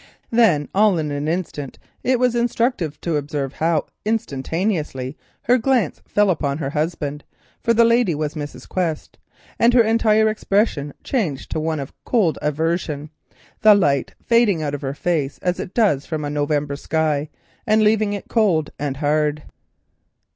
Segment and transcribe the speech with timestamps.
[0.31, 6.31] Then, all in an instant, it was instructive to observe how instantaneously, her glance fell
[6.31, 7.23] upon her husband
[7.61, 8.67] (for the lady was Mrs.
[8.67, 9.19] Quest)
[9.59, 13.11] and her entire expression changed to one of cold aversion,
[13.61, 17.29] the light fading out of her face as it does from a November sky,
[17.67, 19.43] and leaving it cold and hard.